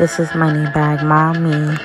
[0.00, 1.78] This is Money Bag Mami.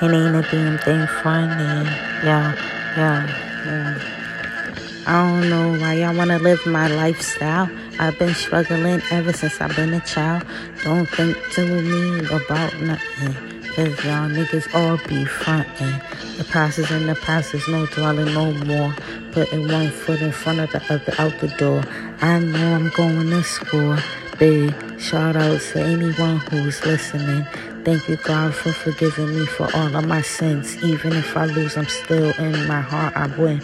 [0.00, 1.84] It ain't a damn thing funny.
[2.24, 2.54] Yeah,
[2.96, 3.26] yeah,
[3.66, 5.04] yeah.
[5.06, 7.68] I don't know why y'all wanna live my lifestyle.
[7.98, 10.42] I've been struggling ever since I've been a child.
[10.82, 13.34] Don't think to me about nothing.
[13.74, 16.00] Cause y'all niggas all be frontin'.
[16.38, 18.94] The past is in the past, there's no dwelling no more.
[19.32, 21.84] Putting one foot in front of the other out the door.
[22.22, 23.98] I know I'm going to school.
[24.38, 27.44] Big shout out to anyone who's listening.
[27.84, 30.76] Thank you, God, for forgiving me for all of my sins.
[30.84, 33.16] Even if I lose, I'm still in my heart.
[33.16, 33.60] I win.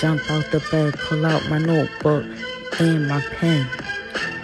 [0.00, 2.26] Jump out the bed, pull out my notebook
[2.78, 3.66] and my pen.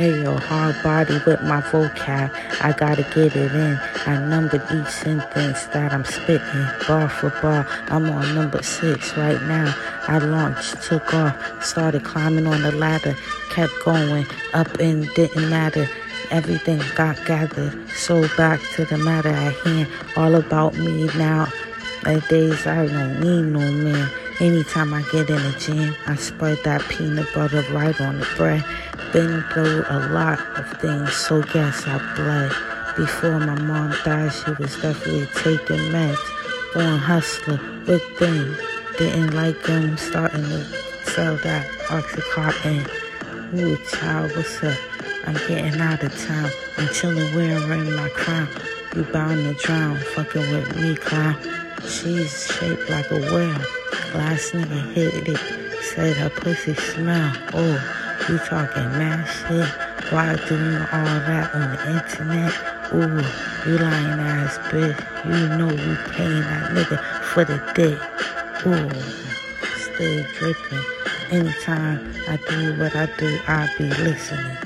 [0.00, 2.32] Hey, yo, hard body with my vocab.
[2.62, 3.78] I gotta get it in.
[4.06, 7.66] I numbered each sentence that I'm spitting, bar for bar.
[7.88, 9.74] I'm on number six right now.
[10.08, 13.14] I launched, took off, started climbing on the ladder,
[13.50, 15.86] kept going up and didn't matter.
[16.30, 17.86] Everything got gathered.
[17.90, 19.86] So back to the matter at hand.
[20.16, 21.46] All about me now.
[22.04, 24.08] The days I don't need no man.
[24.40, 28.64] Anytime I get in the gym, I spread that peanut butter right on the bread.
[29.12, 32.50] Been through a lot of things, so guess I bled.
[32.96, 36.16] Before my mom died, she was definitely taking meds.
[36.72, 38.56] Born hustler, good thing.
[38.96, 40.64] Didn't like them starting to
[41.04, 42.88] sell that Oxycontin.
[43.58, 44.78] Ooh, child, what's up?
[45.26, 46.50] I'm getting out of town.
[46.78, 48.48] I'm chilling wearing my crown.
[48.96, 51.36] You bound to drown, fucking with me, clown.
[51.86, 53.79] She's shaped like a whale.
[54.14, 55.38] Last nigga hit it,
[55.82, 57.32] said her pussy smell.
[57.54, 57.78] Oh,
[58.28, 59.68] you talking mad shit?
[60.12, 62.52] Why doing all that on the internet?
[62.92, 64.98] Ooh, you lying ass bitch.
[65.24, 67.98] You know you paying that nigga for the dick.
[68.66, 68.90] Ooh,
[69.78, 70.84] still dripping.
[71.30, 74.56] Anytime I do what I do, I be listening.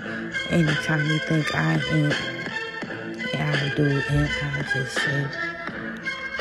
[0.49, 2.15] Anytime you think I ain't,
[3.35, 5.23] I do, and I just say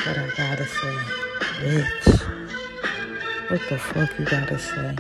[0.06, 0.96] what I gotta say.
[1.60, 2.43] Bitch,
[3.50, 4.96] what the fuck you gotta say?